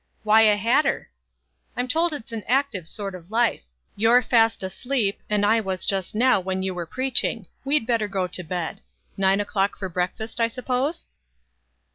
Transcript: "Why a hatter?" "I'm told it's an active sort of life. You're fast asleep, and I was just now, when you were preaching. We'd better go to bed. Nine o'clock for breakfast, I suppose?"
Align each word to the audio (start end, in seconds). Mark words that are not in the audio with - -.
"Why 0.23 0.41
a 0.41 0.55
hatter?" 0.57 1.11
"I'm 1.77 1.87
told 1.87 2.11
it's 2.11 2.31
an 2.31 2.43
active 2.47 2.87
sort 2.87 3.13
of 3.13 3.29
life. 3.29 3.61
You're 3.95 4.23
fast 4.23 4.63
asleep, 4.63 5.21
and 5.29 5.45
I 5.45 5.59
was 5.61 5.85
just 5.85 6.15
now, 6.15 6.39
when 6.39 6.63
you 6.63 6.73
were 6.73 6.87
preaching. 6.87 7.45
We'd 7.63 7.85
better 7.85 8.07
go 8.07 8.25
to 8.25 8.43
bed. 8.43 8.81
Nine 9.15 9.39
o'clock 9.39 9.77
for 9.77 9.89
breakfast, 9.89 10.39
I 10.41 10.47
suppose?" 10.47 11.05